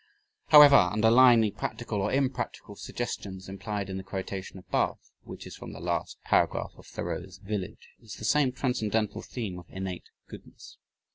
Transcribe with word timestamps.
However, 0.47 0.77
underlying 0.91 1.41
the 1.41 1.51
practical 1.51 2.01
or 2.01 2.11
impractical 2.11 2.75
suggestions 2.75 3.47
implied 3.47 3.87
in 3.87 3.97
the 3.97 4.03
quotation 4.03 4.57
above, 4.57 4.97
which 5.25 5.45
is 5.45 5.55
from 5.55 5.73
the 5.73 5.79
last 5.79 6.17
paragraph 6.23 6.71
of 6.75 6.87
Thoreau's 6.87 7.37
Village, 7.37 7.89
is 8.01 8.13
the 8.15 8.25
same 8.25 8.51
transcendental 8.51 9.21
theme 9.21 9.59
of 9.59 9.67
"innate 9.69 10.09
goodness." 10.27 10.79